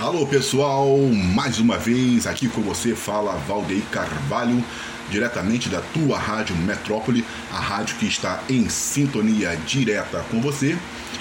Alô 0.00 0.24
pessoal, 0.24 0.96
mais 1.34 1.58
uma 1.58 1.76
vez 1.76 2.24
aqui 2.24 2.48
com 2.48 2.62
você 2.62 2.94
fala 2.94 3.32
Valdeir 3.48 3.82
Carvalho, 3.90 4.64
diretamente 5.10 5.68
da 5.68 5.80
tua 5.80 6.16
rádio 6.16 6.54
Metrópole, 6.54 7.24
a 7.50 7.58
rádio 7.58 7.96
que 7.96 8.06
está 8.06 8.40
em 8.48 8.68
sintonia 8.68 9.56
direta 9.66 10.24
com 10.30 10.40
você, 10.40 10.78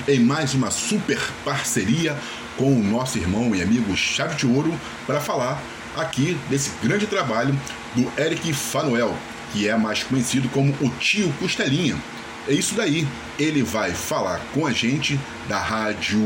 em 0.07 0.19
mais 0.19 0.53
uma 0.53 0.69
super 0.69 1.19
parceria 1.43 2.15
com 2.55 2.71
o 2.71 2.83
nosso 2.83 3.17
irmão 3.17 3.55
e 3.55 3.63
amigo 3.63 3.97
Chave 3.97 4.35
de 4.35 4.45
Ouro 4.45 4.71
para 5.07 5.19
falar 5.19 5.59
aqui 5.95 6.37
desse 6.47 6.69
grande 6.83 7.07
trabalho 7.07 7.59
do 7.95 8.21
Eric 8.21 8.53
Fanuel, 8.53 9.17
que 9.53 9.67
é 9.67 9.75
mais 9.75 10.03
conhecido 10.03 10.47
como 10.49 10.71
o 10.81 10.89
Tio 10.99 11.33
Costelinha 11.39 11.97
é 12.47 12.53
isso 12.53 12.75
daí. 12.75 13.07
Ele 13.37 13.61
vai 13.61 13.91
falar 13.91 14.39
com 14.53 14.65
a 14.65 14.71
gente 14.71 15.19
da 15.47 15.59
Rádio 15.59 16.19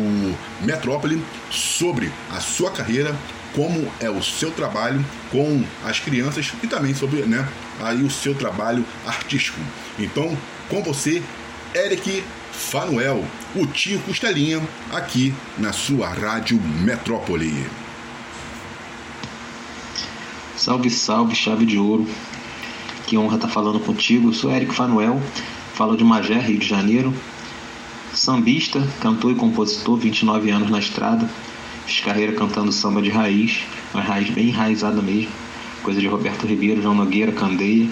Metrópole 0.62 1.22
sobre 1.50 2.12
a 2.30 2.40
sua 2.40 2.72
carreira, 2.72 3.16
como 3.54 3.92
é 4.00 4.10
o 4.10 4.24
seu 4.24 4.52
trabalho 4.52 5.04
com 5.30 5.64
as 5.84 6.00
crianças 6.00 6.54
e 6.64 6.68
também 6.68 6.94
sobre 6.94 7.24
né, 7.24 7.48
aí 7.82 8.02
o 8.04 8.10
seu 8.10 8.34
trabalho 8.34 8.86
artístico. 9.06 9.60
Então, 10.00 10.38
com 10.70 10.82
você, 10.82 11.22
Eric 11.76 12.24
Fanuel, 12.52 13.26
o 13.56 13.66
tio 13.66 14.00
Costelinha, 14.02 14.62
aqui 14.92 15.34
na 15.58 15.74
sua 15.74 16.08
Rádio 16.08 16.60
Metrópole. 16.62 17.66
Salve, 20.56 20.90
salve, 20.90 21.36
chave 21.36 21.66
de 21.66 21.78
ouro. 21.78 22.08
Que 23.08 23.18
honra 23.18 23.36
estar 23.36 23.48
falando 23.48 23.80
contigo. 23.80 24.30
Eu 24.30 24.34
sou 24.34 24.52
Eric 24.52 24.74
Fanuel, 24.74 25.20
Falo 25.82 25.98
de 25.98 26.04
Magé, 26.04 26.38
Rio 26.38 26.60
de 26.60 26.68
Janeiro. 26.68 27.12
Sambista, 28.14 28.88
cantor 29.00 29.32
e 29.32 29.36
compositor, 29.36 29.98
29 29.98 30.52
anos 30.52 30.70
na 30.70 30.78
estrada. 30.78 31.28
Fiz 31.88 32.02
carreira 32.02 32.34
cantando 32.34 32.72
samba 32.72 33.02
de 33.02 33.10
raiz, 33.10 33.62
uma 33.92 34.04
raiz 34.04 34.30
bem 34.30 34.50
enraizada 34.50 35.02
mesmo. 35.02 35.32
Coisa 35.82 36.00
de 36.00 36.06
Roberto 36.06 36.46
Ribeiro, 36.46 36.84
João 36.84 36.94
Nogueira, 36.94 37.32
Candeia. 37.32 37.90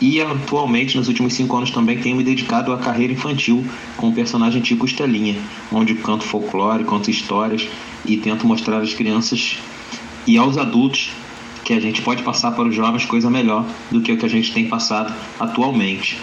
E 0.00 0.20
atualmente, 0.20 0.96
nos 0.96 1.08
últimos 1.08 1.34
cinco 1.34 1.56
anos, 1.56 1.72
também 1.72 1.98
tenho 1.98 2.14
me 2.14 2.22
dedicado 2.22 2.72
à 2.72 2.78
carreira 2.78 3.14
infantil 3.14 3.66
com 3.96 4.10
o 4.10 4.14
personagem 4.14 4.62
Tico 4.62 4.86
Estelinha, 4.86 5.34
onde 5.72 5.96
canto 5.96 6.22
folclore, 6.22 6.84
conto 6.84 7.10
histórias 7.10 7.66
e 8.04 8.16
tento 8.16 8.46
mostrar 8.46 8.80
às 8.80 8.94
crianças 8.94 9.58
e 10.24 10.38
aos 10.38 10.56
adultos 10.56 11.10
que 11.64 11.72
a 11.72 11.80
gente 11.80 12.00
pode 12.00 12.22
passar 12.22 12.52
para 12.52 12.68
os 12.68 12.76
jovens 12.76 13.04
coisa 13.04 13.28
melhor 13.28 13.66
do 13.90 14.00
que 14.00 14.12
o 14.12 14.16
que 14.16 14.24
a 14.24 14.30
gente 14.30 14.52
tem 14.52 14.68
passado 14.68 15.12
atualmente. 15.40 16.16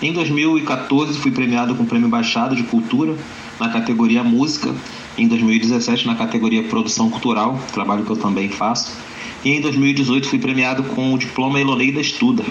Em 0.00 0.12
2014 0.12 1.18
fui 1.18 1.32
premiado 1.32 1.74
com 1.74 1.82
o 1.82 1.86
Prêmio 1.86 2.08
Baixado 2.08 2.54
de 2.54 2.62
Cultura 2.62 3.16
na 3.58 3.68
categoria 3.68 4.22
Música. 4.22 4.72
Em 5.16 5.26
2017 5.26 6.06
na 6.06 6.14
categoria 6.14 6.62
Produção 6.62 7.10
Cultural, 7.10 7.60
trabalho 7.72 8.04
que 8.04 8.10
eu 8.10 8.16
também 8.16 8.48
faço. 8.48 8.96
E 9.44 9.50
em 9.50 9.60
2018 9.60 10.28
fui 10.28 10.38
premiado 10.38 10.84
com 10.84 11.12
o 11.12 11.18
diploma 11.18 11.60
Eloneida 11.60 12.00
Estuda, 12.00 12.44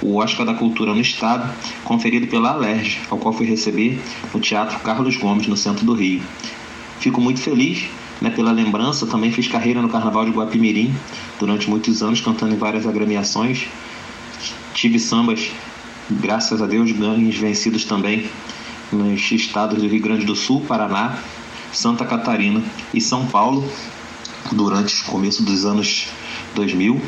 o 0.00 0.16
Oscar 0.16 0.46
da 0.46 0.54
Cultura 0.54 0.94
no 0.94 1.00
Estado, 1.00 1.50
conferido 1.84 2.28
pela 2.28 2.52
Alerj, 2.52 2.98
ao 3.10 3.18
qual 3.18 3.34
fui 3.34 3.44
receber 3.44 4.00
no 4.32 4.40
Teatro 4.40 4.78
Carlos 4.78 5.18
Gomes, 5.18 5.46
no 5.46 5.56
centro 5.56 5.84
do 5.84 5.92
Rio. 5.92 6.22
Fico 6.98 7.20
muito 7.20 7.40
feliz 7.40 7.84
né, 8.22 8.30
pela 8.30 8.52
lembrança, 8.52 9.06
também 9.06 9.30
fiz 9.30 9.48
carreira 9.48 9.82
no 9.82 9.90
Carnaval 9.90 10.24
de 10.24 10.30
Guapimirim 10.30 10.94
durante 11.38 11.68
muitos 11.68 12.02
anos, 12.02 12.22
cantando 12.22 12.54
em 12.54 12.58
várias 12.58 12.86
agremiações. 12.86 13.66
Tive 14.72 14.98
sambas 14.98 15.50
graças 16.10 16.62
a 16.62 16.66
Deus, 16.66 16.92
ganhos 16.92 17.36
vencidos 17.36 17.84
também 17.84 18.28
nos 18.92 19.30
estados 19.32 19.82
do 19.82 19.88
Rio 19.88 20.00
Grande 20.00 20.24
do 20.24 20.36
Sul, 20.36 20.62
Paraná, 20.66 21.18
Santa 21.72 22.04
Catarina 22.04 22.62
e 22.94 23.00
São 23.00 23.26
Paulo 23.26 23.68
durante 24.52 25.02
o 25.02 25.06
começo 25.06 25.42
dos 25.42 25.64
anos 25.64 26.08
2000, 26.54 27.00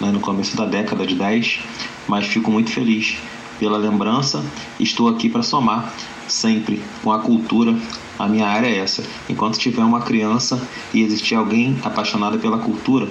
né, 0.00 0.10
no 0.12 0.20
começo 0.20 0.56
da 0.56 0.66
década 0.66 1.06
de 1.06 1.14
10, 1.14 1.60
mas 2.06 2.26
fico 2.26 2.50
muito 2.50 2.70
feliz 2.70 3.16
pela 3.58 3.78
lembrança. 3.78 4.44
Estou 4.78 5.08
aqui 5.08 5.28
para 5.28 5.42
somar 5.42 5.92
sempre 6.28 6.82
com 7.02 7.12
a 7.12 7.18
cultura. 7.20 7.74
A 8.18 8.28
minha 8.28 8.46
área 8.46 8.66
é 8.66 8.78
essa. 8.78 9.02
Enquanto 9.28 9.58
tiver 9.58 9.82
uma 9.82 10.02
criança 10.02 10.60
e 10.92 11.02
existir 11.02 11.34
alguém 11.34 11.78
apaixonado 11.82 12.38
pela 12.38 12.58
cultura, 12.58 13.08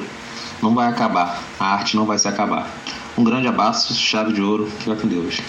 não 0.61 0.73
vai 0.73 0.87
acabar. 0.87 1.41
A 1.59 1.73
arte 1.73 1.95
não 1.95 2.05
vai 2.05 2.17
se 2.17 2.27
acabar. 2.27 2.69
Um 3.15 3.23
grande 3.23 3.47
abraço, 3.47 3.93
chave 3.93 4.33
de 4.33 4.41
ouro, 4.41 4.67
fica 4.79 4.95
com 4.95 5.07
Deus. 5.07 5.39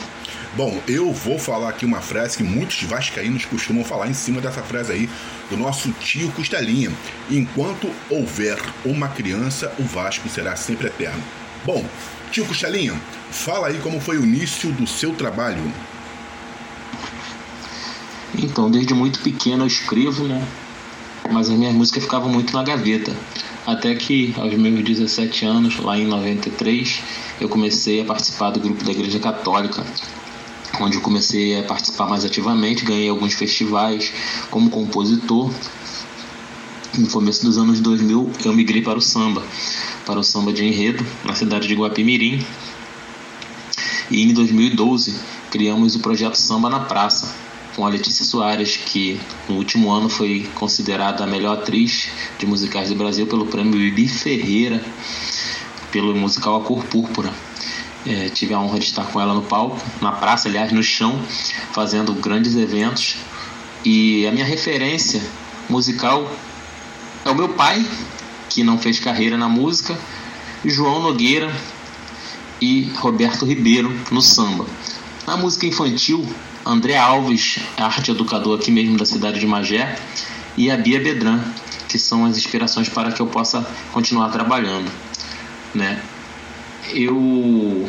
Bom, 0.55 0.81
eu 0.87 1.11
vou 1.13 1.39
falar 1.39 1.71
aqui 1.71 1.87
uma 1.87 2.01
frase 2.01 2.37
que 2.37 2.45
muitos 2.45 2.83
vascaínos 2.83 3.45
costumam 3.47 3.83
falar 3.83 4.07
em 4.07 4.15
cima 4.15 4.41
dessa 4.41 4.63
frase 4.63 4.93
aí, 4.93 5.11
do 5.51 5.57
nosso 5.57 5.91
tio 5.93 6.31
Costelinha. 6.33 6.93
Enquanto 7.31 7.91
houver 8.11 8.61
uma 8.85 9.09
criança, 9.09 9.73
o 9.79 9.83
Vasco 9.83 10.29
será 10.29 10.55
sempre 10.57 10.89
eterno. 10.89 11.23
Bom, 11.65 11.85
tio 12.31 12.45
Costelinha, 12.45 12.95
fala 13.31 13.69
aí 13.69 13.79
como 13.79 13.99
foi 13.99 14.19
o 14.19 14.25
início 14.25 14.71
do 14.71 14.87
seu 14.87 15.15
trabalho. 15.15 15.73
Então, 18.37 18.71
desde 18.71 18.93
muito 18.93 19.21
pequeno 19.21 19.65
eu 19.65 19.69
escrevo, 19.69 20.25
né? 20.25 20.47
Mas 21.33 21.49
as 21.49 21.57
minhas 21.57 21.75
músicas 21.75 22.05
ficavam 22.05 22.29
muito 22.29 22.53
na 22.53 22.63
gaveta. 22.63 23.11
Até 23.67 23.95
que 23.95 24.35
aos 24.37 24.53
meus 24.55 24.85
17 24.85 25.47
anos, 25.47 25.79
lá 25.79 25.99
em 25.99 26.07
93, 26.07 27.01
eu 27.41 27.49
comecei 27.49 28.03
a 28.03 28.05
participar 28.05 28.51
do 28.51 28.61
grupo 28.61 28.85
da 28.85 28.91
Igreja 28.91 29.19
Católica, 29.19 29.85
onde 30.81 30.97
eu 30.97 31.01
comecei 31.01 31.59
a 31.59 31.63
participar 31.63 32.07
mais 32.07 32.27
ativamente, 32.27 32.85
ganhei 32.85 33.09
alguns 33.09 33.33
festivais 33.33 34.13
como 34.51 34.69
compositor. 34.69 35.51
No 36.99 37.09
começo 37.09 37.43
dos 37.43 37.57
anos 37.57 37.81
2000, 37.81 38.31
eu 38.45 38.53
migrei 38.53 38.83
para 38.83 38.99
o 38.99 39.03
samba, 39.03 39.43
para 40.05 40.21
o 40.21 40.23
samba 40.23 40.53
de 40.53 40.65
enredo, 40.65 41.05
na 41.25 41.35
cidade 41.35 41.67
de 41.67 41.75
Guapimirim. 41.75 42.45
E 44.11 44.23
em 44.23 44.35
2012, 44.35 45.19
criamos 45.51 45.97
o 45.97 46.01
projeto 46.01 46.35
Samba 46.35 46.69
na 46.69 46.81
Praça, 46.81 47.35
com 47.75 47.85
a 47.85 47.89
Letícia 47.89 48.25
Soares, 48.25 48.77
que 48.77 49.21
no 49.49 49.57
último 49.57 49.91
ano 49.91 50.09
foi 50.09 50.49
considerada 50.55 51.25
a 51.25 51.27
melhor 51.27 51.59
atriz 51.59 52.09
de 52.39 52.47
musicais 52.47 52.89
do 52.89 52.95
Brasil 52.95 53.27
pelo 53.27 53.47
prêmio 53.47 53.73
Bibi 53.73 54.09
Ferreira, 54.09 54.83
pelo 55.91 56.15
musical 56.15 56.57
A 56.57 56.61
Cor 56.65 56.85
Púrpura. 56.85 57.33
É, 58.07 58.29
tive 58.29 58.53
a 58.53 58.61
honra 58.61 58.79
de 58.79 58.85
estar 58.85 59.05
com 59.07 59.21
ela 59.21 59.33
no 59.33 59.43
palco, 59.43 59.79
na 60.01 60.13
praça, 60.13 60.49
aliás, 60.49 60.71
no 60.73 60.83
chão, 60.83 61.19
fazendo 61.73 62.13
grandes 62.15 62.55
eventos. 62.55 63.17
E 63.85 64.27
a 64.27 64.33
minha 64.33 64.45
referência 64.45 65.23
musical 65.69 66.31
é 67.25 67.31
o 67.31 67.35
meu 67.35 67.49
pai, 67.51 67.85
que 68.51 68.63
não 68.63 68.79
fez 68.79 69.01
carreira 69.01 69.37
na 69.37 69.49
música, 69.49 69.99
João 70.65 71.03
Nogueira 71.03 71.55
e 72.61 72.93
Roberto 72.97 73.45
Ribeiro 73.45 73.93
no 74.11 74.23
samba. 74.23 74.67
Na 75.27 75.37
música 75.37 75.67
infantil, 75.67 76.27
André 76.67 76.97
Alves, 76.97 77.59
arte 77.77 78.11
educador 78.11 78.59
aqui 78.59 78.71
mesmo 78.71 78.97
da 78.97 79.05
cidade 79.05 79.39
de 79.39 79.47
Magé, 79.47 79.99
e 80.57 80.71
a 80.71 80.77
Bia 80.77 80.99
Bedran, 80.99 81.41
que 81.89 81.99
são 81.99 82.25
as 82.25 82.39
inspirações 82.39 82.89
para 82.89 83.13
que 83.13 83.21
eu 83.21 83.27
possa 83.27 83.67
continuar 83.93 84.31
trabalhando, 84.31 84.91
né? 85.75 86.01
Eu 86.93 87.87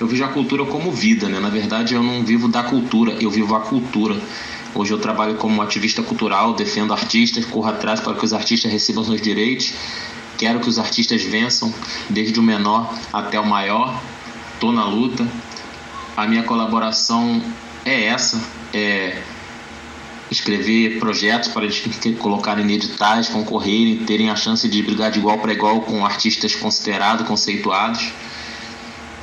eu 0.00 0.08
vejo 0.08 0.24
a 0.24 0.28
cultura 0.28 0.64
como 0.64 0.90
vida, 0.90 1.28
né? 1.28 1.38
Na 1.38 1.48
verdade, 1.48 1.94
eu 1.94 2.02
não 2.02 2.24
vivo 2.24 2.48
da 2.48 2.64
cultura, 2.64 3.12
eu 3.20 3.30
vivo 3.30 3.54
a 3.54 3.60
cultura. 3.60 4.20
Hoje 4.74 4.92
eu 4.92 4.98
trabalho 4.98 5.36
como 5.36 5.62
ativista 5.62 6.02
cultural, 6.02 6.54
defendo 6.54 6.92
artistas, 6.92 7.44
corro 7.44 7.68
atrás 7.68 8.00
para 8.00 8.14
que 8.14 8.24
os 8.24 8.32
artistas 8.32 8.72
recebam 8.72 9.04
seus 9.04 9.22
direitos. 9.22 9.72
Quero 10.36 10.58
que 10.58 10.68
os 10.68 10.80
artistas 10.80 11.22
vençam, 11.22 11.72
desde 12.10 12.40
o 12.40 12.42
menor 12.42 12.92
até 13.12 13.38
o 13.38 13.46
maior. 13.46 14.02
Tô 14.58 14.72
na 14.72 14.84
luta, 14.84 15.26
a 16.16 16.26
minha 16.26 16.42
colaboração 16.42 17.42
é 17.84 18.04
essa, 18.04 18.40
é 18.72 19.22
escrever 20.30 20.98
projetos 20.98 21.48
para 21.48 21.64
eles 21.64 21.82
colocarem 22.18 22.66
em 22.66 22.72
editais, 22.74 23.28
concorrerem, 23.28 23.98
terem 24.04 24.30
a 24.30 24.36
chance 24.36 24.68
de 24.68 24.82
brigar 24.82 25.10
de 25.10 25.18
igual 25.18 25.38
para 25.38 25.52
igual 25.52 25.82
com 25.82 26.04
artistas 26.04 26.54
considerados, 26.54 27.26
conceituados 27.26 28.12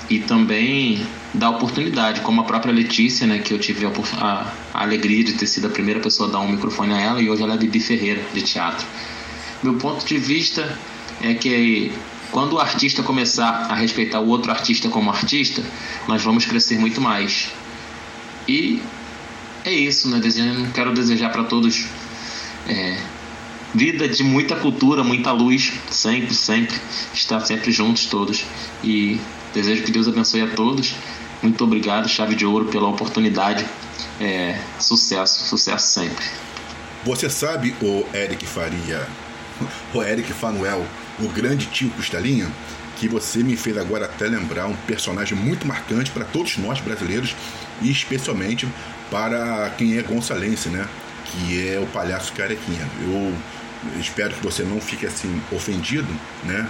e 0.09 0.19
também 0.19 1.05
dar 1.33 1.51
oportunidade, 1.51 2.21
como 2.21 2.41
a 2.41 2.43
própria 2.43 2.73
Letícia, 2.73 3.25
né, 3.25 3.39
que 3.39 3.53
eu 3.53 3.59
tive 3.59 3.85
a, 3.85 3.91
a, 4.17 4.53
a, 4.73 4.83
alegria 4.83 5.23
de 5.23 5.33
ter 5.33 5.47
sido 5.47 5.67
a 5.67 5.69
primeira 5.69 5.99
pessoa 5.99 6.27
a 6.27 6.31
dar 6.33 6.39
um 6.39 6.49
microfone 6.49 6.93
a 6.93 6.99
ela 6.99 7.21
e 7.21 7.29
hoje 7.29 7.41
ela 7.41 7.53
é 7.53 7.57
Bibi 7.57 7.79
Ferreira 7.79 8.21
de 8.33 8.41
teatro. 8.41 8.85
Meu 9.63 9.75
ponto 9.75 10.05
de 10.05 10.17
vista 10.17 10.77
é 11.21 11.33
que 11.33 11.93
quando 12.31 12.53
o 12.53 12.59
artista 12.59 13.03
começar 13.03 13.67
a 13.69 13.75
respeitar 13.75 14.19
o 14.19 14.27
outro 14.27 14.51
artista 14.51 14.89
como 14.89 15.09
artista, 15.09 15.63
nós 16.07 16.23
vamos 16.23 16.45
crescer 16.45 16.77
muito 16.77 17.01
mais. 17.01 17.49
E 18.47 18.81
é 19.63 19.71
isso, 19.71 20.09
né? 20.09 20.19
Quero 20.73 20.93
desejar 20.93 21.29
para 21.29 21.43
todos 21.43 21.85
é, 22.67 22.97
vida 23.73 24.07
de 24.07 24.23
muita 24.23 24.55
cultura, 24.55 25.03
muita 25.03 25.31
luz, 25.31 25.73
sempre, 25.89 26.33
sempre, 26.33 26.75
estar 27.13 27.39
sempre 27.41 27.71
juntos 27.71 28.05
todos. 28.05 28.45
E 28.83 29.19
desejo 29.53 29.83
que 29.83 29.91
Deus 29.91 30.07
abençoe 30.07 30.41
a 30.41 30.47
todos. 30.47 30.95
Muito 31.41 31.63
obrigado, 31.63 32.07
Chave 32.07 32.35
de 32.35 32.45
Ouro, 32.45 32.65
pela 32.65 32.87
oportunidade. 32.87 33.65
É, 34.19 34.59
sucesso, 34.79 35.45
sucesso 35.47 35.87
sempre. 35.87 36.23
Você 37.03 37.29
sabe, 37.29 37.75
o 37.81 38.05
Eric 38.13 38.45
Faria, 38.45 39.07
o 39.93 40.01
Eric 40.01 40.31
Fanuel, 40.33 40.85
o 41.19 41.27
grande 41.29 41.65
tio 41.67 41.89
Costelinha, 41.91 42.49
que 42.97 43.07
você 43.07 43.39
me 43.43 43.55
fez 43.55 43.77
agora 43.77 44.05
até 44.05 44.27
lembrar 44.27 44.67
um 44.67 44.75
personagem 44.87 45.37
muito 45.37 45.67
marcante 45.67 46.11
para 46.11 46.23
todos 46.25 46.57
nós 46.57 46.79
brasileiros 46.79 47.35
e 47.81 47.89
especialmente 47.89 48.67
para 49.09 49.71
quem 49.77 49.97
é 49.97 50.01
gonçalense, 50.03 50.69
né? 50.69 50.87
Que 51.25 51.67
é 51.67 51.79
o 51.79 51.87
palhaço 51.87 52.31
carequinha. 52.33 52.87
Eu 53.01 53.33
espero 53.99 54.33
que 54.35 54.43
você 54.43 54.63
não 54.63 54.79
fique 54.79 55.05
assim 55.05 55.41
ofendido, 55.51 56.07
né? 56.43 56.69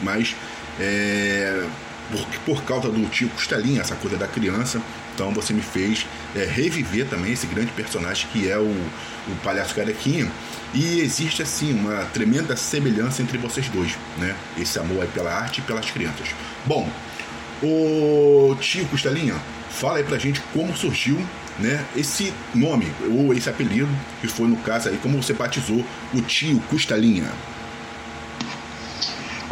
Mas 0.00 0.36
é, 0.78 1.66
por, 2.10 2.26
por 2.44 2.64
causa 2.64 2.88
do 2.88 3.08
tio 3.08 3.28
Costelinha, 3.30 3.80
essa 3.80 3.96
coisa 3.96 4.16
da 4.16 4.28
criança, 4.28 4.80
então 5.14 5.32
você 5.32 5.52
me 5.52 5.62
fez 5.62 6.06
é, 6.34 6.44
reviver 6.44 7.06
também 7.06 7.32
esse 7.32 7.46
grande 7.46 7.72
personagem 7.72 8.26
que 8.32 8.50
é 8.50 8.58
o, 8.58 8.62
o 8.62 9.36
Palhaço 9.42 9.74
Carequinha. 9.74 10.30
E 10.74 11.00
existe 11.00 11.42
assim 11.42 11.72
uma 11.72 12.04
tremenda 12.06 12.56
semelhança 12.56 13.22
entre 13.22 13.36
vocês 13.38 13.68
dois, 13.68 13.96
né? 14.18 14.34
Esse 14.58 14.78
amor 14.78 15.02
aí 15.02 15.08
pela 15.08 15.32
arte 15.32 15.58
e 15.58 15.62
pelas 15.62 15.90
crianças. 15.90 16.28
Bom, 16.64 16.90
o 17.62 18.56
tio 18.60 18.86
Costelinha, 18.86 19.36
fala 19.70 19.98
aí 19.98 20.04
pra 20.04 20.18
gente 20.18 20.40
como 20.52 20.74
surgiu 20.76 21.18
né, 21.58 21.84
esse 21.94 22.32
nome 22.54 22.90
ou 23.10 23.34
esse 23.34 23.48
apelido 23.48 23.88
que 24.20 24.26
foi 24.26 24.48
no 24.48 24.56
caso 24.56 24.88
aí 24.88 24.98
como 25.02 25.22
você 25.22 25.32
batizou 25.32 25.84
o 26.14 26.22
tio 26.22 26.60
Costelinha. 26.70 27.30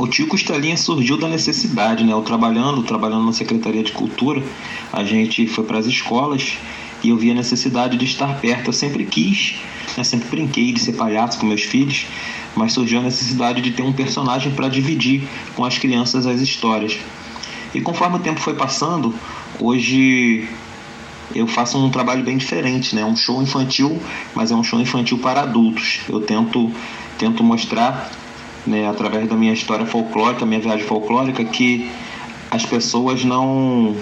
O 0.00 0.08
tio 0.08 0.26
Costelinha 0.26 0.78
surgiu 0.78 1.18
da 1.18 1.28
necessidade, 1.28 2.02
né? 2.04 2.14
Eu 2.14 2.22
trabalhando, 2.22 2.82
trabalhando 2.82 3.26
na 3.26 3.34
Secretaria 3.34 3.82
de 3.82 3.92
Cultura, 3.92 4.42
a 4.90 5.04
gente 5.04 5.46
foi 5.46 5.62
para 5.62 5.78
as 5.78 5.84
escolas 5.84 6.56
e 7.04 7.10
eu 7.10 7.18
vi 7.18 7.30
a 7.30 7.34
necessidade 7.34 7.98
de 7.98 8.06
estar 8.06 8.40
perto. 8.40 8.68
Eu 8.68 8.72
sempre 8.72 9.04
quis, 9.04 9.56
né? 9.98 10.02
sempre 10.02 10.26
brinquei 10.30 10.72
de 10.72 10.80
ser 10.80 10.94
palhaço 10.94 11.38
com 11.38 11.44
meus 11.44 11.60
filhos, 11.60 12.06
mas 12.56 12.72
surgiu 12.72 13.00
a 13.00 13.02
necessidade 13.02 13.60
de 13.60 13.72
ter 13.72 13.82
um 13.82 13.92
personagem 13.92 14.52
para 14.52 14.68
dividir 14.68 15.28
com 15.54 15.66
as 15.66 15.76
crianças 15.76 16.26
as 16.26 16.40
histórias. 16.40 16.96
E 17.74 17.82
conforme 17.82 18.16
o 18.16 18.20
tempo 18.20 18.40
foi 18.40 18.54
passando, 18.54 19.14
hoje 19.58 20.48
eu 21.34 21.46
faço 21.46 21.76
um 21.76 21.90
trabalho 21.90 22.24
bem 22.24 22.38
diferente, 22.38 22.96
né? 22.96 23.04
Um 23.04 23.14
show 23.14 23.42
infantil, 23.42 24.00
mas 24.34 24.50
é 24.50 24.54
um 24.54 24.64
show 24.64 24.80
infantil 24.80 25.18
para 25.18 25.42
adultos. 25.42 26.00
Eu 26.08 26.22
tento 26.22 26.72
tento 27.18 27.44
mostrar 27.44 28.10
né, 28.66 28.88
através 28.88 29.28
da 29.28 29.36
minha 29.36 29.52
história 29.52 29.86
folclórica, 29.86 30.44
minha 30.44 30.60
viagem 30.60 30.84
folclórica, 30.86 31.44
que 31.44 31.90
as 32.50 32.64
pessoas 32.64 33.24
não. 33.24 33.96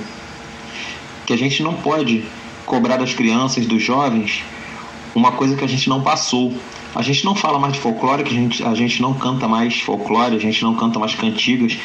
que 1.27 1.33
a 1.33 1.39
gente 1.39 1.63
não 1.63 1.75
pode 1.75 2.25
cobrar 2.65 2.97
das 2.97 3.15
crianças, 3.15 3.67
dos 3.67 3.83
jovens, 3.83 4.43
uma 5.15 5.33
coisa 5.33 5.57
que 5.57 5.65
a 5.65 5.69
gente 5.69 5.89
não 5.89 6.03
passou. 6.03 6.53
A 6.95 7.03
gente 7.03 7.25
não 7.25 7.35
fala 7.35 7.59
mais 7.59 7.75
de 7.75 7.81
folclore, 7.81 8.25
que 8.25 8.31
a 8.31 8.35
gente, 8.35 8.65
a 8.65 8.75
gente 8.75 9.03
não 9.03 9.13
canta 9.13 9.47
mais 9.47 9.79
folclore, 9.79 10.35
a 10.35 10.39
gente 10.39 10.63
não 10.63 10.75
canta 10.75 10.99
mais 10.99 11.15
cantigas, 11.15 11.77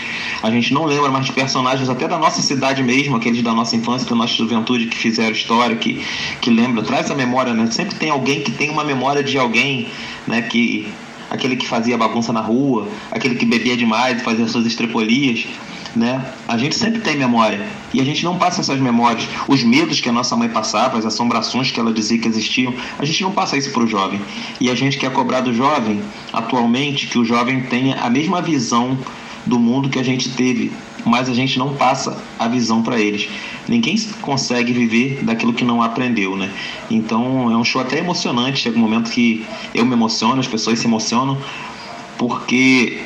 a 0.42 0.50
gente 0.50 0.74
não 0.74 0.86
lembra 0.86 1.12
mais 1.12 1.26
de 1.26 1.34
personagens 1.34 1.90
até 1.90 2.08
da 2.08 2.18
nossa 2.18 2.42
cidade 2.42 2.82
mesmo, 2.82 3.18
aqueles 3.18 3.44
da 3.44 3.54
nossa 3.54 3.76
infância, 3.76 4.10
da 4.10 4.16
nossa 4.16 4.34
juventude 4.34 4.88
que 4.88 4.98
fizeram 4.98 5.32
história, 5.34 5.76
que, 5.76 6.04
que 6.40 6.50
lembra, 6.50 6.82
traz 6.84 7.12
a 7.12 7.16
memória, 7.16 7.54
né? 7.54 7.70
Sempre 7.70 7.96
tem 7.96 8.10
alguém 8.10 8.42
que 8.42 8.52
tem 8.52 8.70
uma 8.70 8.84
memória 8.84 9.22
de 9.22 9.38
alguém, 9.38 9.88
né, 10.26 10.42
que 10.42 10.88
aquele 11.34 11.56
que 11.56 11.68
fazia 11.68 11.98
bagunça 11.98 12.32
na 12.32 12.42
rua, 12.42 12.88
aquele 13.12 13.36
que 13.36 13.46
bebia 13.46 13.76
demais 13.76 14.22
e 14.22 14.24
fazia 14.24 14.48
suas 14.48 14.66
estrepolias. 14.66 15.48
Né? 15.96 16.26
A 16.48 16.58
gente 16.58 16.76
sempre 16.76 17.02
tem 17.02 17.16
memória 17.16 17.68
e 17.94 18.02
a 18.02 18.04
gente 18.04 18.24
não 18.24 18.38
passa 18.38 18.62
essas 18.62 18.80
memórias, 18.80 19.28
os 19.48 19.64
medos 19.64 20.00
que 20.00 20.10
a 20.10 20.12
nossa 20.12 20.36
mãe 20.36 20.50
passava, 20.50 20.98
as 20.98 21.06
assombrações 21.06 21.70
que 21.70 21.80
ela 21.80 21.94
dizia 21.94 22.18
que 22.18 22.28
existiam, 22.28 22.74
a 22.98 23.06
gente 23.06 23.22
não 23.22 23.32
passa 23.32 23.58
isso 23.58 23.72
para 23.72 23.84
o 23.84 23.88
jovem. 23.88 24.20
E 24.60 24.70
a 24.70 24.76
gente 24.76 24.98
quer 24.98 25.12
cobrar 25.12 25.42
do 25.42 25.54
jovem, 25.54 26.02
atualmente, 26.32 27.08
que 27.08 27.20
o 27.20 27.26
jovem 27.26 27.62
tenha 27.62 27.96
a 27.96 28.10
mesma 28.10 28.42
visão 28.42 28.98
do 29.46 29.60
mundo 29.60 29.90
que 29.90 30.00
a 30.00 30.04
gente 30.04 30.30
teve, 30.30 30.72
mas 31.06 31.30
a 31.30 31.34
gente 31.34 31.60
não 31.60 31.76
passa 31.76 32.18
a 32.40 32.48
visão 32.48 32.82
para 32.82 33.00
eles. 33.00 33.30
Ninguém 33.68 33.98
consegue 34.22 34.74
viver 34.74 35.24
daquilo 35.24 35.54
que 35.54 35.64
não 35.64 35.82
aprendeu, 35.82 36.36
né? 36.36 36.52
Então 36.92 37.52
é 37.52 37.58
um 37.58 37.64
show 37.64 37.82
até 37.82 37.98
emocionante. 37.98 38.60
Chega 38.60 38.78
um 38.78 38.82
momento 38.82 39.12
que 39.12 39.46
eu 39.74 39.86
me 39.86 39.94
emociono, 39.94 40.40
as 40.40 40.48
pessoas 40.48 40.80
se 40.80 40.88
emocionam, 40.88 41.38
porque 42.18 43.02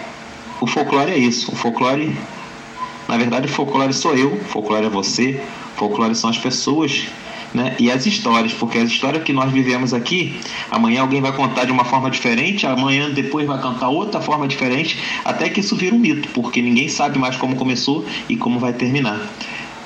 o 0.60 0.68
folclore 0.68 1.12
é 1.12 1.18
isso. 1.18 1.52
O 1.52 1.56
folclore, 1.56 2.16
na 3.08 3.18
verdade, 3.18 3.48
o 3.48 3.50
folclore 3.50 3.94
sou 3.94 4.16
eu, 4.16 4.34
o 4.34 4.46
folclore 4.46 4.86
é 4.86 4.90
você, 4.90 5.42
o 5.76 5.78
folclore 5.78 6.16
são 6.16 6.30
as 6.30 6.38
pessoas 6.38 7.08
né? 7.54 7.76
E 7.80 7.92
as 7.92 8.06
histórias, 8.06 8.54
porque 8.54 8.78
as 8.78 8.90
histórias 8.90 9.24
que 9.24 9.34
nós 9.34 9.52
vivemos 9.52 9.94
aqui, 9.94 10.36
amanhã 10.70 11.02
alguém 11.02 11.22
vai 11.22 11.32
contar 11.32 11.66
de 11.66 11.72
uma 11.72 11.86
forma 11.86 12.10
diferente, 12.10 12.66
amanhã 12.66 13.10
depois 13.10 13.48
vai 13.48 13.60
cantar 13.62 13.90
outra 13.90 14.22
forma 14.22 14.48
diferente, 14.48 15.00
até 15.24 15.50
que 15.50 15.60
isso 15.60 15.76
vira 15.76 15.96
um 15.96 16.00
mito, 16.00 16.30
porque 16.30 16.62
ninguém 16.62 16.90
sabe 16.90 17.18
mais 17.18 17.36
como 17.36 17.56
começou 17.56 18.06
e 18.28 18.36
como 18.36 18.60
vai 18.60 18.74
terminar. 18.74 19.20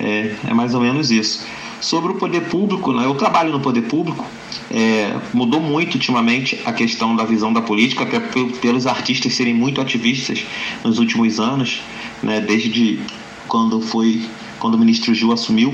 É, 0.02 0.36
é 0.48 0.54
mais 0.54 0.74
ou 0.74 0.82
menos 0.82 1.12
isso. 1.12 1.46
Sobre 1.80 2.12
o 2.12 2.16
poder 2.16 2.42
público, 2.42 2.92
né? 2.92 3.06
eu 3.06 3.14
trabalho 3.16 3.52
no 3.52 3.60
poder 3.60 3.84
público, 3.84 4.26
é, 4.70 5.16
mudou 5.34 5.62
muito 5.62 5.96
ultimamente 5.96 6.60
a 6.66 6.74
questão 6.74 7.16
da 7.16 7.24
visão 7.24 7.54
da 7.54 7.62
política, 7.62 8.04
até 8.04 8.20
pelos 8.20 8.88
artistas 8.88 9.34
serem 9.34 9.54
muito 9.54 9.80
ativistas 9.80 10.46
nos 10.84 10.98
últimos 11.00 11.40
anos, 11.40 11.82
né? 12.22 12.42
desde 12.42 13.00
quando 13.48 13.82
foi 13.82 14.22
quando 14.60 14.76
o 14.76 14.78
ministro 14.78 15.12
Gil 15.12 15.32
assumiu, 15.32 15.74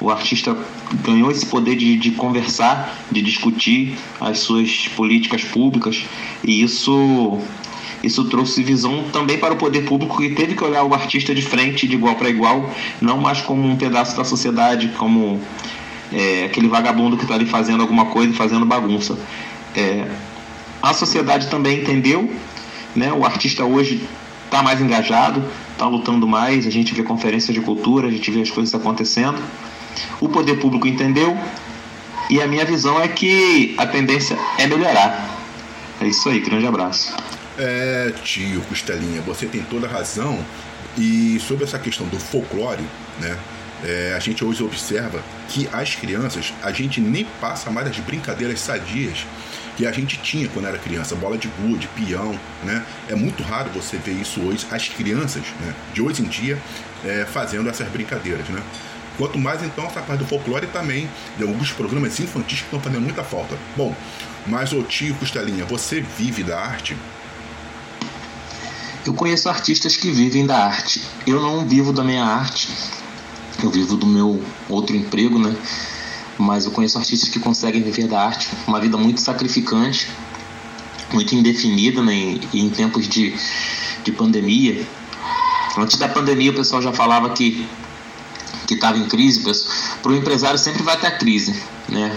o 0.00 0.10
artista 0.10 0.56
ganhou 1.04 1.30
esse 1.30 1.46
poder 1.46 1.76
de, 1.76 1.96
de 1.96 2.10
conversar, 2.10 3.06
de 3.10 3.22
discutir 3.22 3.96
as 4.20 4.40
suas 4.40 4.88
políticas 4.88 5.44
públicas, 5.44 6.04
e 6.42 6.60
isso 6.60 7.38
isso 8.04 8.24
trouxe 8.24 8.62
visão 8.62 9.04
também 9.12 9.38
para 9.38 9.54
o 9.54 9.56
poder 9.56 9.84
público 9.84 10.18
que 10.18 10.30
teve 10.30 10.54
que 10.54 10.62
olhar 10.62 10.84
o 10.84 10.92
artista 10.92 11.34
de 11.34 11.42
frente, 11.42 11.86
de 11.86 11.94
igual 11.94 12.14
para 12.16 12.28
igual, 12.28 12.70
não 13.00 13.18
mais 13.18 13.40
como 13.40 13.66
um 13.66 13.76
pedaço 13.76 14.16
da 14.16 14.24
sociedade, 14.24 14.88
como 14.98 15.40
é, 16.12 16.44
aquele 16.44 16.68
vagabundo 16.68 17.16
que 17.16 17.22
está 17.24 17.34
ali 17.34 17.46
fazendo 17.46 17.80
alguma 17.80 18.06
coisa, 18.06 18.32
fazendo 18.34 18.66
bagunça. 18.66 19.18
É, 19.74 20.06
a 20.82 20.92
sociedade 20.92 21.48
também 21.48 21.80
entendeu, 21.80 22.32
né? 22.94 23.12
O 23.12 23.24
artista 23.24 23.64
hoje 23.64 24.06
está 24.44 24.62
mais 24.62 24.80
engajado, 24.80 25.42
está 25.72 25.86
lutando 25.86 26.26
mais, 26.26 26.66
a 26.66 26.70
gente 26.70 26.94
vê 26.94 27.02
conferências 27.02 27.54
de 27.54 27.60
cultura, 27.60 28.08
a 28.08 28.10
gente 28.10 28.30
vê 28.30 28.42
as 28.42 28.50
coisas 28.50 28.74
acontecendo. 28.74 29.42
O 30.20 30.28
poder 30.28 30.60
público 30.60 30.86
entendeu 30.86 31.36
e 32.30 32.40
a 32.40 32.46
minha 32.46 32.64
visão 32.64 33.00
é 33.00 33.08
que 33.08 33.74
a 33.78 33.86
tendência 33.86 34.38
é 34.58 34.66
melhorar. 34.66 35.30
É 36.00 36.06
isso 36.06 36.28
aí, 36.28 36.40
grande 36.40 36.66
abraço. 36.66 37.14
É, 37.58 38.12
tio 38.22 38.60
Costelinha, 38.62 39.20
você 39.22 39.46
tem 39.46 39.62
toda 39.62 39.86
a 39.86 39.90
razão. 39.90 40.44
E 40.96 41.40
sobre 41.40 41.64
essa 41.64 41.78
questão 41.78 42.06
do 42.06 42.18
folclore, 42.18 42.84
né? 43.20 43.36
É, 43.82 44.14
a 44.16 44.18
gente 44.18 44.44
hoje 44.44 44.62
observa 44.62 45.22
que 45.48 45.68
as 45.72 45.94
crianças, 45.94 46.54
a 46.62 46.72
gente 46.72 47.00
nem 47.00 47.24
passa 47.40 47.70
mais 47.70 47.88
as 47.88 47.98
brincadeiras 47.98 48.60
sadias 48.60 49.26
que 49.76 49.86
a 49.86 49.92
gente 49.92 50.16
tinha 50.18 50.48
quando 50.48 50.66
era 50.66 50.78
criança, 50.78 51.14
bola 51.14 51.36
de 51.36 51.48
gude, 51.48 51.88
peão, 51.88 52.38
né? 52.62 52.84
É 53.08 53.14
muito 53.14 53.42
raro 53.42 53.70
você 53.70 53.96
ver 53.96 54.12
isso 54.12 54.40
hoje, 54.40 54.66
as 54.70 54.88
crianças 54.88 55.42
né, 55.60 55.74
de 55.92 56.00
hoje 56.00 56.22
em 56.22 56.26
dia 56.26 56.58
é, 57.04 57.26
fazendo 57.26 57.68
essas 57.68 57.88
brincadeiras, 57.88 58.48
né? 58.48 58.62
Quanto 59.18 59.38
mais 59.38 59.62
então 59.62 59.84
essa 59.86 60.00
parte 60.00 60.20
do 60.20 60.26
folclore 60.26 60.66
também, 60.68 61.08
de 61.36 61.42
alguns 61.42 61.70
programas 61.72 62.18
infantis 62.18 62.60
que 62.60 62.64
estão 62.64 62.80
fazendo 62.80 63.02
muita 63.02 63.22
falta. 63.22 63.56
Bom, 63.76 63.94
mas 64.46 64.72
o 64.72 64.82
tio 64.82 65.14
Costelinha, 65.16 65.64
você 65.64 66.00
vive 66.00 66.42
da 66.42 66.58
arte? 66.58 66.96
Eu 69.04 69.14
conheço 69.14 69.48
artistas 69.48 69.96
que 69.96 70.10
vivem 70.10 70.46
da 70.46 70.64
arte. 70.64 71.02
Eu 71.26 71.40
não 71.40 71.66
vivo 71.66 71.92
da 71.92 72.02
minha 72.02 72.24
arte. 72.24 72.68
Eu 73.62 73.70
vivo 73.70 73.96
do 73.96 74.06
meu 74.06 74.42
outro 74.68 74.96
emprego, 74.96 75.38
né? 75.38 75.54
mas 76.38 76.64
eu 76.64 76.72
conheço 76.72 76.98
artistas 76.98 77.28
que 77.28 77.38
conseguem 77.38 77.82
viver 77.82 78.06
da 78.06 78.20
arte, 78.20 78.48
uma 78.66 78.80
vida 78.80 78.96
muito 78.96 79.20
sacrificante, 79.20 80.08
muito 81.12 81.34
indefinida 81.34 82.02
né, 82.02 82.12
em, 82.12 82.40
em 82.52 82.70
tempos 82.70 83.08
de, 83.08 83.34
de 84.02 84.12
pandemia. 84.12 84.86
Antes 85.76 85.96
da 85.98 86.08
pandemia 86.08 86.50
o 86.50 86.54
pessoal 86.54 86.82
já 86.82 86.92
falava 86.92 87.30
que 87.30 87.66
que 88.66 88.74
estava 88.74 88.96
em 88.96 89.06
crise, 89.06 89.42
para 90.02 90.10
o 90.10 90.16
empresário 90.16 90.58
sempre 90.58 90.82
vai 90.82 90.96
ter 90.98 91.18
crise, 91.18 91.54
né? 91.86 92.16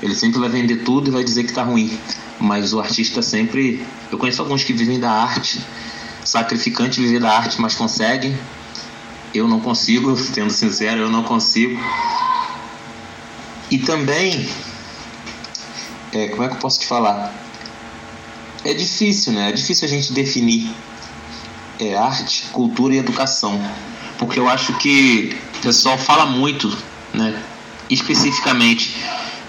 Ele 0.00 0.14
sempre 0.14 0.38
vai 0.38 0.48
vender 0.48 0.84
tudo 0.84 1.08
e 1.08 1.10
vai 1.10 1.24
dizer 1.24 1.42
que 1.42 1.50
está 1.50 1.64
ruim. 1.64 1.98
Mas 2.38 2.72
o 2.72 2.78
artista 2.78 3.20
sempre. 3.22 3.84
Eu 4.10 4.16
conheço 4.16 4.40
alguns 4.40 4.62
que 4.62 4.72
vivem 4.72 5.00
da 5.00 5.10
arte, 5.10 5.60
sacrificante 6.30 7.00
viver 7.00 7.18
da 7.18 7.36
arte, 7.36 7.60
mas 7.60 7.74
conseguem. 7.74 8.38
Eu 9.34 9.48
não 9.48 9.58
consigo, 9.60 10.14
sendo 10.16 10.50
sincero, 10.50 11.00
eu 11.00 11.10
não 11.10 11.24
consigo. 11.24 11.80
E 13.68 13.78
também, 13.78 14.48
é, 16.12 16.28
como 16.28 16.44
é 16.44 16.48
que 16.48 16.54
eu 16.54 16.58
posso 16.58 16.80
te 16.80 16.86
falar? 16.86 17.32
É 18.64 18.72
difícil, 18.72 19.32
né? 19.32 19.48
É 19.48 19.52
difícil 19.52 19.86
a 19.86 19.90
gente 19.90 20.12
definir 20.12 20.70
é, 21.80 21.96
arte, 21.96 22.44
cultura 22.52 22.94
e 22.94 22.98
educação. 22.98 23.60
Porque 24.16 24.38
eu 24.38 24.48
acho 24.48 24.74
que 24.74 25.36
o 25.56 25.62
pessoal 25.62 25.98
fala 25.98 26.26
muito, 26.26 26.76
né? 27.12 27.42
Especificamente 27.88 28.94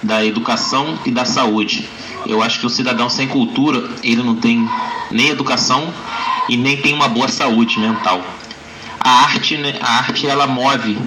da 0.01 0.25
educação 0.25 0.97
e 1.05 1.11
da 1.11 1.25
saúde. 1.25 1.87
Eu 2.25 2.41
acho 2.41 2.59
que 2.59 2.65
o 2.65 2.69
cidadão 2.69 3.09
sem 3.09 3.27
cultura, 3.27 3.87
ele 4.03 4.23
não 4.23 4.35
tem 4.35 4.67
nem 5.11 5.29
educação 5.29 5.93
e 6.49 6.57
nem 6.57 6.77
tem 6.77 6.93
uma 6.93 7.07
boa 7.07 7.27
saúde 7.27 7.79
mental. 7.79 8.23
A 8.99 9.23
arte, 9.23 9.57
né, 9.57 9.77
a 9.81 9.97
arte 9.97 10.27
ela 10.27 10.47
move 10.47 10.97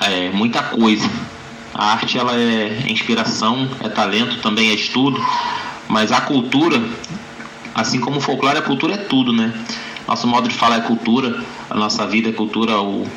é, 0.00 0.30
muita 0.30 0.62
coisa. 0.62 1.08
A 1.74 1.92
arte 1.92 2.18
ela 2.18 2.36
é 2.36 2.84
inspiração, 2.88 3.68
é 3.82 3.88
talento, 3.88 4.40
também 4.40 4.70
é 4.70 4.74
estudo, 4.74 5.24
mas 5.88 6.12
a 6.12 6.20
cultura, 6.20 6.80
assim 7.74 8.00
como 8.00 8.18
o 8.18 8.20
folclore, 8.20 8.58
a 8.58 8.62
cultura 8.62 8.94
é 8.94 8.98
tudo, 8.98 9.32
né? 9.32 9.52
Nosso 10.06 10.26
modo 10.26 10.48
de 10.48 10.54
falar 10.54 10.76
é 10.76 10.80
cultura, 10.82 11.42
a 11.68 11.74
nossa 11.74 12.06
vida 12.06 12.28
é 12.28 12.32
cultura, 12.32 12.80
o, 12.80 13.08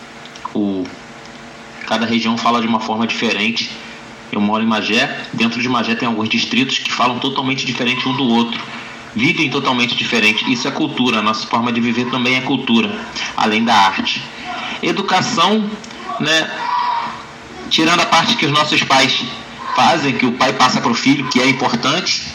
o 0.55 0.85
cada 1.85 2.05
região 2.05 2.37
fala 2.37 2.61
de 2.61 2.67
uma 2.67 2.79
forma 2.79 3.05
diferente. 3.05 3.69
Eu 4.31 4.41
moro 4.41 4.63
em 4.63 4.67
Magé, 4.67 5.25
dentro 5.33 5.61
de 5.61 5.69
Magé 5.69 5.95
tem 5.95 6.07
alguns 6.07 6.29
distritos 6.29 6.79
que 6.79 6.91
falam 6.91 7.19
totalmente 7.19 7.65
diferente 7.65 8.07
um 8.07 8.15
do 8.15 8.23
outro. 8.23 8.61
Vivem 9.17 9.49
totalmente 9.49 9.95
diferente. 9.95 10.51
Isso 10.51 10.67
é 10.67 10.71
cultura, 10.71 11.17
a 11.17 11.21
nossa 11.23 11.47
forma 11.47 11.73
de 11.73 11.81
viver 11.81 12.05
também 12.11 12.35
é 12.35 12.41
cultura, 12.41 13.03
além 13.35 13.65
da 13.65 13.73
arte. 13.73 14.23
Educação, 14.81 15.67
né? 16.19 16.51
Tirando 17.71 17.99
a 18.01 18.05
parte 18.05 18.35
que 18.35 18.45
os 18.45 18.51
nossos 18.51 18.83
pais 18.83 19.23
fazem, 19.75 20.13
que 20.13 20.25
o 20.27 20.33
pai 20.33 20.53
passa 20.53 20.79
para 20.79 20.91
o 20.91 20.93
filho, 20.93 21.27
que 21.29 21.41
é 21.41 21.49
importante, 21.49 22.27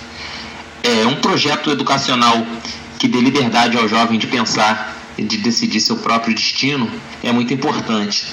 é 0.83 1.07
um 1.07 1.15
projeto 1.15 1.71
educacional 1.71 2.45
que 2.99 3.07
dê 3.07 3.21
liberdade 3.21 3.77
ao 3.79 3.87
jovem 3.89 4.19
de 4.19 4.27
pensar 4.27 4.97
e 5.17 5.23
de 5.23 5.37
decidir 5.37 5.81
seu 5.81 5.99
próprio 5.99 6.35
destino 6.35 6.91
é 7.23 7.31
muito 7.31 7.55
importante. 7.55 8.27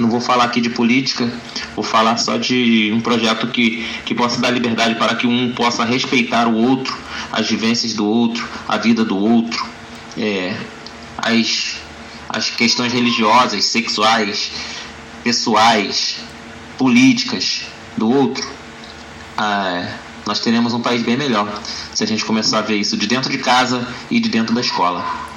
Não 0.00 0.08
vou 0.08 0.18
falar 0.18 0.44
aqui 0.44 0.62
de 0.62 0.70
política, 0.70 1.30
vou 1.76 1.84
falar 1.84 2.16
só 2.16 2.38
de 2.38 2.90
um 2.90 3.02
projeto 3.02 3.46
que, 3.48 3.86
que 4.06 4.14
possa 4.14 4.40
dar 4.40 4.48
liberdade 4.48 4.94
para 4.94 5.14
que 5.14 5.26
um 5.26 5.52
possa 5.52 5.84
respeitar 5.84 6.48
o 6.48 6.54
outro, 6.54 6.96
as 7.30 7.46
vivências 7.46 7.92
do 7.92 8.08
outro, 8.08 8.48
a 8.66 8.78
vida 8.78 9.04
do 9.04 9.18
outro, 9.18 9.62
é, 10.16 10.56
as, 11.18 11.76
as 12.30 12.48
questões 12.48 12.94
religiosas, 12.94 13.66
sexuais, 13.66 14.50
pessoais, 15.22 16.16
políticas 16.78 17.66
do 17.94 18.10
outro. 18.10 18.48
Ah, 19.36 19.86
nós 20.24 20.40
teremos 20.40 20.72
um 20.72 20.80
país 20.80 21.02
bem 21.02 21.18
melhor 21.18 21.60
se 21.92 22.02
a 22.02 22.06
gente 22.06 22.24
começar 22.24 22.60
a 22.60 22.62
ver 22.62 22.76
isso 22.76 22.96
de 22.96 23.06
dentro 23.06 23.30
de 23.30 23.36
casa 23.36 23.86
e 24.10 24.18
de 24.18 24.30
dentro 24.30 24.54
da 24.54 24.62
escola. 24.62 25.29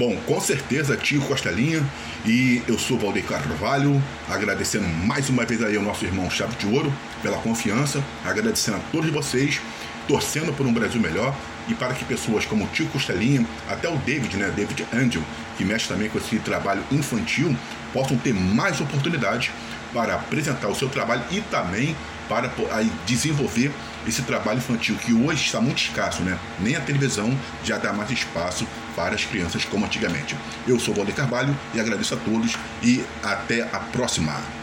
Bom, 0.00 0.16
com 0.24 0.40
certeza, 0.40 0.96
tio 0.96 1.20
Costelinha. 1.20 1.86
E 2.24 2.62
eu 2.66 2.78
sou 2.78 2.98
Valdeir 2.98 3.26
Carvalho, 3.26 4.02
agradecendo 4.30 4.88
mais 4.88 5.28
uma 5.28 5.44
vez 5.44 5.62
aí 5.62 5.76
ao 5.76 5.82
nosso 5.82 6.06
irmão 6.06 6.30
Chave 6.30 6.56
de 6.56 6.64
Ouro 6.64 6.90
pela 7.22 7.36
confiança, 7.36 8.02
agradecendo 8.24 8.78
a 8.78 8.80
todos 8.90 9.10
vocês, 9.10 9.60
torcendo 10.08 10.54
por 10.54 10.64
um 10.64 10.72
Brasil 10.72 10.98
melhor 10.98 11.36
e 11.68 11.74
para 11.74 11.92
que 11.92 12.02
pessoas 12.06 12.46
como 12.46 12.64
o 12.64 12.68
tio 12.68 12.86
Costelinha, 12.86 13.44
até 13.68 13.90
o 13.90 13.96
David, 13.98 14.38
né, 14.38 14.50
David 14.56 14.86
Angel, 14.90 15.22
que 15.58 15.66
mexe 15.66 15.86
também 15.86 16.08
com 16.08 16.16
esse 16.16 16.38
trabalho 16.38 16.82
infantil, 16.90 17.54
possam 17.92 18.16
ter 18.16 18.32
mais 18.32 18.80
oportunidades 18.80 19.50
para 19.92 20.14
apresentar 20.14 20.68
o 20.68 20.74
seu 20.74 20.88
trabalho 20.88 21.24
e 21.30 21.42
também 21.42 21.94
para 22.26 22.50
desenvolver 23.04 23.70
esse 24.06 24.22
trabalho 24.22 24.58
infantil 24.58 24.96
que 24.96 25.12
hoje 25.12 25.44
está 25.44 25.60
muito 25.60 25.78
escasso, 25.78 26.22
né? 26.22 26.38
Nem 26.58 26.76
a 26.76 26.80
televisão 26.80 27.36
já 27.64 27.78
dá 27.78 27.92
mais 27.92 28.10
espaço 28.10 28.66
para 28.96 29.14
as 29.14 29.24
crianças 29.24 29.64
como 29.64 29.84
antigamente. 29.84 30.36
Eu 30.66 30.78
sou 30.78 30.94
Valdir 30.94 31.14
Carvalho 31.14 31.56
e 31.74 31.80
agradeço 31.80 32.14
a 32.14 32.16
todos 32.18 32.56
e 32.82 33.04
até 33.22 33.62
a 33.62 33.78
próxima. 33.78 34.59